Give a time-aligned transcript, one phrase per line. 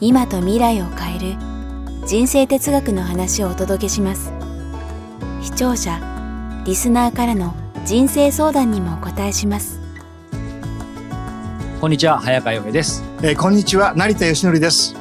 [0.00, 1.36] 今と未来を変える
[2.06, 4.32] 人生哲学の話をお届けします。
[5.42, 6.00] 視聴者
[6.66, 7.54] リスナーからの
[7.84, 9.80] 人生相談にもお答えします。
[11.80, 13.04] こんにちは早川洋平です。
[13.22, 14.94] えーこんにちは成田義則です。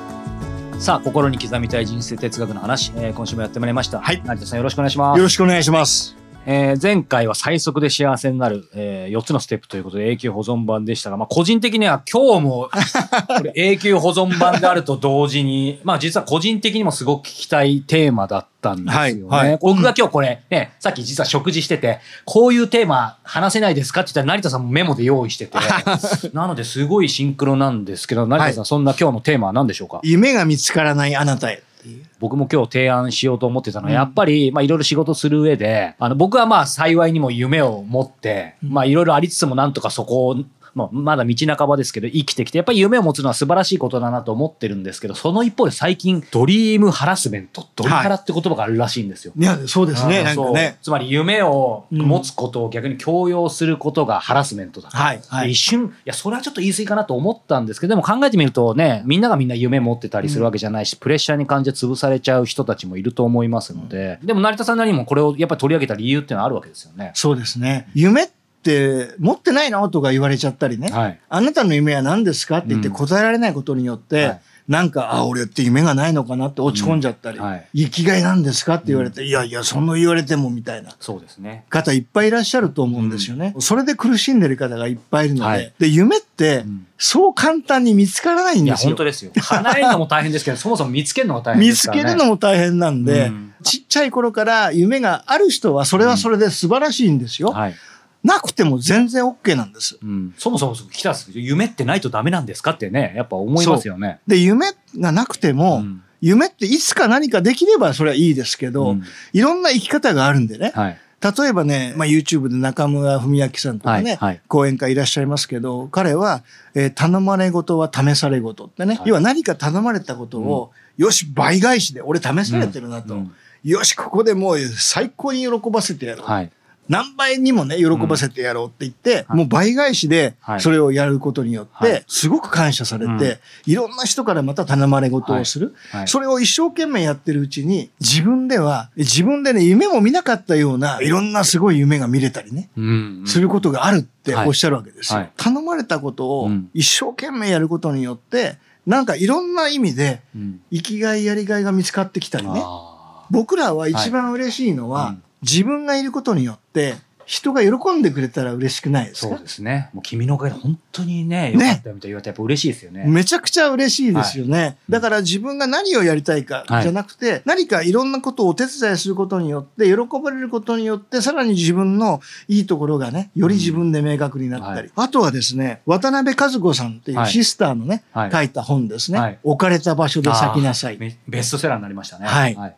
[0.80, 4.00] さあ心に刻みたい人生哲学の話、えー今週もやってまいりました。
[4.00, 4.22] はい。
[4.24, 5.18] 成田さんよろしくお願いします。
[5.18, 6.16] よろしくお願いします。
[6.46, 12.70] えー前回は最速で幸せになる、え4つのステップということで永久保存版でしたが、まあ、個人的には今日も
[13.56, 19.24] 永久保存版であると同時に、まあ実は個人的にもすごく聞きたいテーマだったんですよね。
[19.28, 19.60] はいはい。
[19.62, 25.58] 僕が今日これね、さっき実は食事してて、こういうテーマ話せないですかって言ったら成田さんもメモで用意してて、
[26.34, 28.66] なのですごいシンクロなんですけど、成田さん、はい。
[28.66, 30.00] そんな今日のテーマは何でしょうか？
[30.04, 33.96] 夢が見つからないあなたへっていう僕も今日提案しようと思ってたのは、うん。
[33.96, 40.38] やっぱり、まあいろいろ仕事する上で、あの、僕はまあ幸いにも夢を持って、まあいろいろありつつもなんとかそこを、
[40.76, 49.34] まあまだ道半ばですけど生きてきて、やっぱり夢を持つのは素晴らしいことだなと思ってるんですけど、その一方で最近、ドリームハラスメント、ドリハラって言葉があるらしいんですよ。
[49.38, 49.44] い。
[49.44, 50.78] やそうですねなんかね。
[50.82, 54.98] つまり夢を持つことを逆に強要することがハラスメントだと。
[54.98, 55.48] はいはい。
[55.48, 67.12] で一瞬、いや、それはちょっと言い過ぎかなと思ったんですけど、でも考えてみるとね、みんながみんな夢持ってたりするわけじゃないし、プレッシャーに感じて潰されちゃう人たちもいると思いますので、でも成田さんなりにもこれをやっぱり取り上げた理由っていうのはあるわけですよね。
[67.16, 67.90] そうですね。
[67.94, 68.30] 夢
[68.64, 69.88] って持ってないの？
[69.90, 71.20] とか言われちゃったりね、はい。
[71.28, 72.60] あなたの夢は何ですか？
[72.60, 78.76] って言ってうん答えられないことによって、はいなんか、あ、俺って夢がないのかなって落ち込んじゃったり、うんはい生きがいなんですか？
[78.76, 81.66] って言われて、いやいや、そんな言われてもみたいなそうですね。
[81.70, 83.54] 方いっぱいいらっしゃると思うんですよね。
[83.60, 88.92] それで苦しんでる方がいっぱいいるので、はいで、夢ってんそう簡単に見つからないんですよ。
[88.92, 89.34] 本当ですよ。
[89.36, 92.04] 叶えるのも大変ですけど、そもそも見つけるのが大変で見つすからね。
[92.06, 97.52] けるのも大変なんで、うんちっちゃい頃から夢がある人はそれはそれで素晴らしいんですよ。
[97.52, 97.76] はい。
[98.24, 99.98] なくても全然 OK なんです。
[100.02, 100.34] うん。
[100.38, 104.20] そもそも来たんですけど夢ってないとダメなんですかってね、やっぱ思いますよね。
[104.28, 104.68] で、夢
[104.98, 110.72] がなくても、うん夢っていつか何かできればそれはいいですけど、うんいろんな生き方があるんでね。
[110.74, 110.98] はい。
[111.22, 116.44] 例えばね、まあ、YouTube で中村文明さんとかね、はいはい講演会いらっしゃいますけど、彼は、
[116.76, 123.18] えー頼まれ事は試され事ってね、はい要は何か頼まれたことを、よし、倍返しで俺試されてるなと。
[123.66, 126.26] よし、ここでもう最高に喜ばせてやろう。
[126.26, 126.52] はい。
[126.90, 130.62] 何倍にもね、喜ばせてやろうって言って、もう倍返しではい。
[130.62, 131.92] それをやることによっはい。
[131.92, 133.18] て、すごく感謝されうん。
[133.20, 135.74] て、いろんな人からまた頼まれ事をする。
[135.92, 136.02] はい。
[136.02, 136.08] はい。
[136.08, 141.08] それを一生懸命やってるうちに、自分では、自分でね、夢も見なかったような、い。
[141.08, 143.24] ろんなすごい夢が見れたりね、うん。
[143.26, 145.24] することがあるっておっしゃるわけですはい。
[145.24, 145.30] よ。
[145.38, 146.70] 頼まれたことをうん。
[146.74, 150.60] 一生懸命やることによって、なんかいろんな意味で、うん。
[150.72, 152.62] 生きがいやりがいが見つかってきたりね。
[152.62, 156.96] あ僕らは一番嬉しいのは、はいうん自分がいることによって
[157.26, 159.38] 人が喜んでくれたら嬉しくないですか？
[159.38, 159.90] ですね。
[159.94, 163.06] もう君のおかげで本当にね、よかったよみたいに言われてやっぱ嬉しいですよね。
[163.08, 164.78] めちゃくちゃ嬉しいですよね。
[164.90, 174.92] だから自分が何をやりたいかはいじゃなくて、何かいろんなことをお手伝いすることによって、喜ばれることによって、さらに自分のいいところがね、より自分で明確になったり。
[174.94, 179.20] あとはですね、渡辺和子さんっていうはいシスターのね、はい書いた本ですね。
[179.20, 180.98] はい置かれた場所で咲きなさい。
[180.98, 182.26] ベストセラーになりましたね。
[182.28, 182.76] はいはい。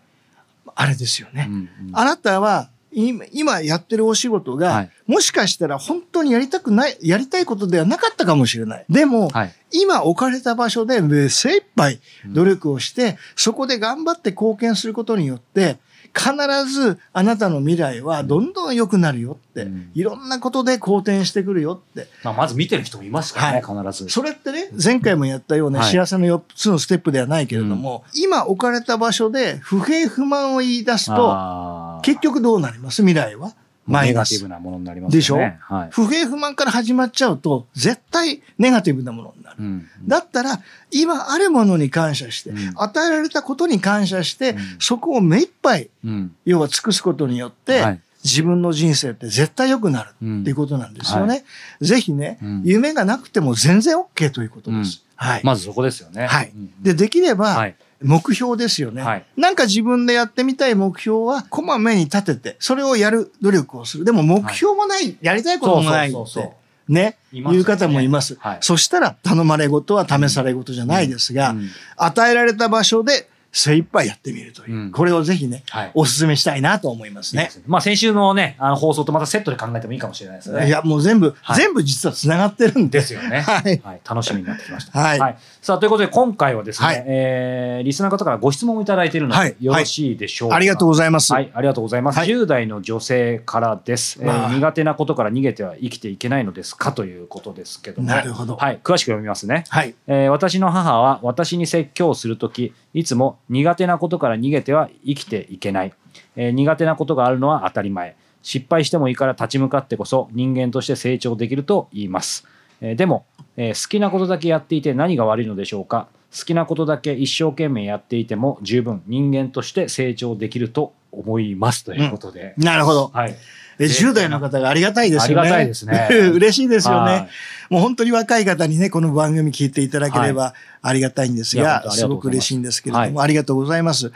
[0.76, 1.48] あれですよね。
[1.50, 8.86] うんうんあなたは今今やってるお仕事が、はいもしかしたら本当にやりたくない、やりたいことではなかったかもしれない。
[8.90, 9.54] でも、はい。
[9.72, 15.78] 今置かれた場所で精一杯努力をして、そこで頑張って貢献することによって、
[16.16, 16.32] 必
[16.72, 22.08] ずあなたの未来はどんどん良くなるよって、うんいろんなことで好転してくるよって。
[22.24, 24.10] まあ、まず見てる人もいますからね、必ず。
[24.10, 33.02] それってね、前回もやったようなはい幸せの4つのステップではないけれども、今置かれた場所で不平不満を言い出すと、結局どうなります？
[33.02, 33.54] 未来は？
[33.86, 34.50] マイナスネガティブ。
[34.50, 35.18] なものになりますよね。
[35.18, 35.76] でしょ？
[35.76, 35.90] はい。
[35.92, 39.56] 不平不満から始まっちゃうと、絶対ネガティブなものになる。
[39.60, 40.62] うんだったら、
[40.92, 46.36] 今あるものに感謝して、うん与えられたことに感謝して、うんそこを目いっぱい、うん。
[46.46, 51.46] 要は尽くすことによって、はい自分の人生って絶対良くなるうんっていうことなんですよね。
[51.80, 55.04] ぜひね、うん夢がなくても全然 OK ということです。
[55.16, 55.42] はい。
[55.44, 56.26] まずそこですよね。
[56.26, 57.76] はいうんで、できれば、はい。
[58.02, 59.26] 目標ですよね、はい。
[59.38, 64.06] なんか自分でやってみたい目標は、こまめに立てて、それをやる努力をする。
[64.06, 66.52] でも目標もない、やりたいこともないって。
[66.88, 67.58] ね、いますよね。
[67.58, 68.36] いう方もいます。
[68.40, 68.58] はい。
[68.62, 71.70] そしたら頼まれ事は試され事じゃないですが、うん。
[71.98, 73.28] 与えられた場所で
[73.58, 77.50] 精一杯やってみるという、うんこれをぜひね、はいお勧めしたいなと思いますね。
[77.66, 80.68] まあ先週のね、あの放送とまたセットで考えてもいいかもしれないですね。
[80.68, 83.00] いや、もう全部、はい全部実は繋がってるんで。
[83.00, 83.42] ですよね。
[83.42, 83.82] はい。
[84.08, 85.00] 楽しみになってきました。
[85.00, 90.56] はいさあ、ということで今回はですね、はいえーリスナーの方からご質問をいただいているので、はいよろしいでしょうか？
[90.56, 91.32] ありがとうございます。
[91.34, 92.20] はい、ありがとうございます。
[92.20, 98.08] はい10代の女性からです、えー苦手なことから逃げては生きていけないのですかということですけども。
[98.08, 99.64] なるほどはい、詳しく読みますね。
[99.70, 99.96] はい。
[100.08, 105.94] えー私の母は私に説教をするときいつも苦手なことから逃げては生きていけない、
[106.36, 108.16] えー苦手なことがあるのは当たり前。
[108.42, 112.48] 失敗してもいいから立ち向かってこそ人間として成長できると言います、
[112.80, 113.26] えーでも、
[113.58, 116.08] えー好きなことだけやっていて何が悪いのでしょうか？
[116.38, 123.10] 好きなことだけ一生懸命やっていても十分人間として成長できると思いますということで、なるほど。
[123.14, 123.36] はい
[123.80, 125.42] え10代の方がありがたいですよね。
[125.42, 127.30] ありがたいですね 嬉しいですよはね
[127.70, 127.74] い。
[127.74, 134.12] もう本当に若い方にね、この番組聞いていただければありがたいんですが、すごく嬉しいんですけれども、はありがとうございます。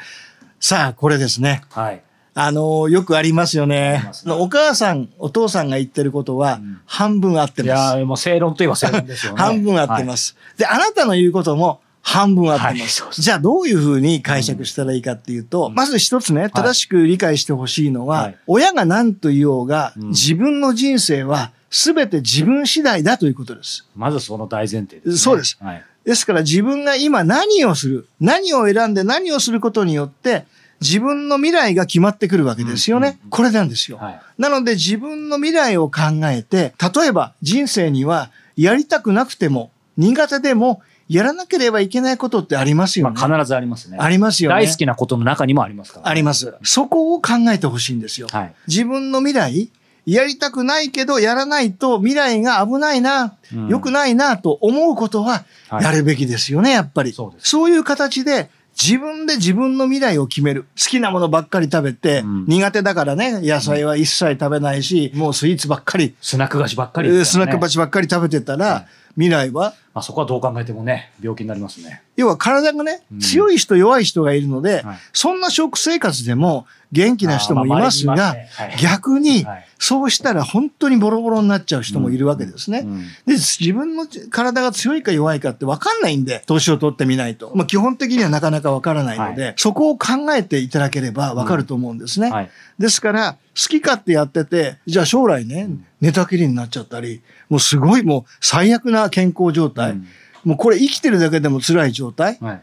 [0.59, 1.61] さあ、これですね。
[1.71, 2.01] はい
[2.35, 7.97] あのよくありますよあねお母さん、お父さんが言ってることはん半分合っています。
[7.97, 10.37] やーもう正論といえば正論ですよね 半分合ってます。
[10.57, 13.03] で、あなたの言うことも半分合ってます。
[13.03, 13.21] はい。
[13.21, 18.37] じゃあどういうふうに解釈したらいいかっていうと、まず一つね、正しく理解してほしいのは、はい。
[18.47, 20.07] 親が何と言おうが、うん。
[20.09, 23.87] 自分の人生は全て自分次第だということです。
[23.95, 25.57] まずその大前提です、ね、そうです。
[25.61, 25.83] はい。
[26.05, 30.45] ですから自分が今何をする、何を選んで何をすることによって、
[30.81, 33.07] 自分の未来が決まってくるわけですよね。
[33.07, 33.29] うんうんうん。
[33.29, 33.97] これなんですよ。
[33.97, 34.21] はい。
[34.37, 43.19] なので自分の未来を考えて、例えば人生にはやりたくなくても、苦手でも、やらなければいけないことってありますよね。
[43.19, 43.97] まあ、必ずありますね。
[43.99, 44.57] ありますよね。
[44.57, 46.53] 大好きなことの中にもありますから、あります。
[46.63, 48.27] そこを考えてほしいんですよ。
[48.31, 48.53] はい。
[48.67, 49.71] 自分の未来、
[50.05, 57.11] やりたくないけど、やらないと未来が危ないな、うん良くないなと思うことは、はいやるべきですよね、やっぱり。
[57.11, 60.65] そうそういう形で、自分で自分の未来を決める。
[60.77, 72.01] 好きなものばっかり食べて、うん苦手だからね、野菜は一切食べないし、もうスイーツばっかり、スナック菓子ばっかりね、スナック鉢ばっかり食べてたら、はい未来は、まあ、そこはどう考えてもね、病気になりますね。
[72.15, 82.79] 要は体がね、うん強い人弱い人がいるので、はいそんな食生活でも元気な人もいますが、まあねはい逆にはいそうしたら本当にボロボロになっちゃう人もいるわけですね。
[82.79, 87.51] うんで、自分の体が強いか弱いかって分かんないんで、年を取ってみないと。
[87.55, 92.29] まあ基本的にはなかなか分からないので、はそこを考えていただければ分かると思うんですね。
[92.29, 92.49] はい。
[92.77, 95.69] ですから、好き勝手やってて、じゃあ将来ね、
[96.01, 100.07] 寝たきりになっちゃったり、もうすごいもう最悪な健康状態、うん
[100.45, 102.61] もうこれ生きてるだけでも辛い状態、はい。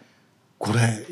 [0.56, 1.06] これ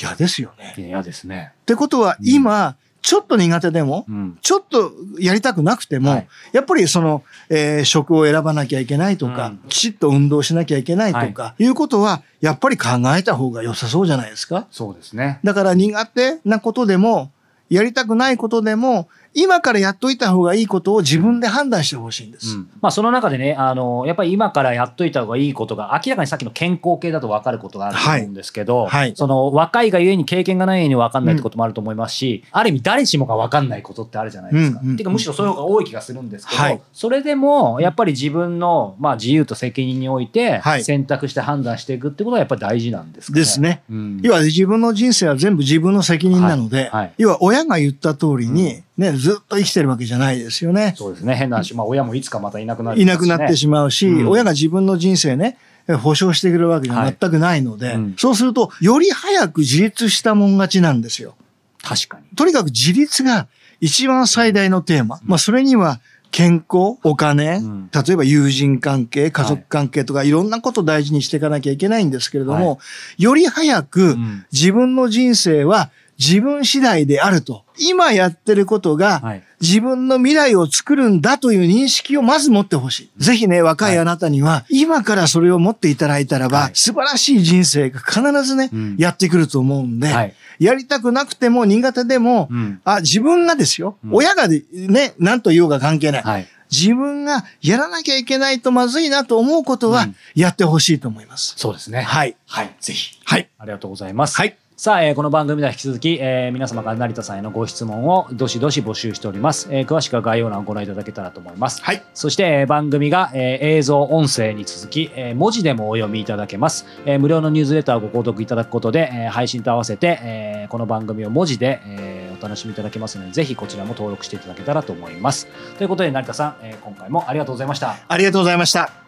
[0.00, 0.74] 嫌ですよね。
[0.78, 1.52] 嫌ですね。
[1.60, 4.38] ってことは今、ちょっと苦手でも、うん。
[4.40, 14.66] ちょっとやりたくなくても、はいやっぱりその、えー食を選ばなきゃいけないとか、うんきちっと運動しなきゃいけないとか、い、うことは、やっぱり考えた方が良さそうじゃないですか？
[14.70, 15.40] そうですね。
[15.44, 17.30] だから苦手なことでも、
[17.68, 22.56] やりたくないことでも、今からやっといた方がいいことを自分で判断してほしいんです。
[22.56, 22.70] うん。
[22.80, 28.88] まあ、その中でね、あの、やっぱり今からやっといた方がいいことが、明らかにさっきの健康系だと分かることがあると思うんですけど、はい。
[28.88, 29.12] はい。
[29.14, 34.80] その若いがゆえに経験がないように分かんないってこともあると思いますし、ある意味誰しもが分かんないことってあるじゃないですか。
[34.82, 36.80] うんうんていうかむしろそういう方が多い気がするんですけど、はい。
[36.94, 40.84] それでもやっぱり自分の、まあ、自由と責任においてはい。
[40.84, 43.40] 選択して判断していくってことはやっぱり大事なんですかね。
[43.40, 43.82] ですね。
[43.90, 44.20] うん。
[44.22, 50.94] 要は自分の人生は全部自分の責任なので、要は親が言った通りに、ね、ずっと生きてるわけじゃないですよね。
[50.96, 51.34] そうですね。
[51.34, 55.58] 変な話、まあ親もいつかまたいなくなる、いなくなってしまうし、うん親が自分の人生ね、
[56.02, 61.36] 保証してくれるわけじゃ全くないので、はいうんそうすると、より早く自立したもん勝ちなんですよ。
[61.82, 62.24] 確かに。
[62.36, 63.48] とにかく自立が
[63.80, 65.20] 一番最大のテーマ。
[65.24, 66.00] まあ、それには、
[66.32, 72.78] 健康、お金、うん例えば友人関係、家族関係とかいろんなことを大事にしていかなきゃいけないんですけれども、は
[73.16, 77.64] より早くん自分の人生は自分次第であると。
[77.78, 83.10] 今やってることがはい自分の未来を作るんだという認識をまず持ってほしい。
[83.16, 96.22] ぜひね、若いあなたには、今からそれを持っていただいたらば、はい素晴らしい人生が必ずね、うんやってくると思うんで、はいやりたくなくても苦手でも、うんあ、自分がですよ、うん親がでね、何と言おうが関係ない。
[96.22, 96.46] はい。
[96.70, 101.54] 自分がやらなきゃいけないとまずいなと思うことはうん、やってほしいと思います。
[101.56, 102.02] そうですね。
[102.02, 102.36] はい。
[102.46, 102.74] はい。
[102.80, 103.18] ぜひ。
[103.24, 103.48] はい。
[103.58, 104.36] ありがとうございます。
[104.36, 104.56] はい。
[104.78, 109.68] さあ、えーこの番組では引き続き、えー皆様から成田さんへのご質問をどしどし募集しております。
[109.70, 111.82] えー詳しくは概要欄をご覧いただけたらと思います。
[111.82, 112.02] はい。
[112.12, 116.84] そして、えー番組が、えー映像、音声に続き、えー文字でもお読みいただけます。
[117.06, 125.46] えー無料のニュースレターをご購読いただくことで、えー配信と合わせて、えーこの番組を文字で、えーおお楽しみいただけますのでぜひこちらも登録していただけたらと思います
[125.78, 129.05] ということで成田さん、えー今回もありがとうございましたありがとうございました。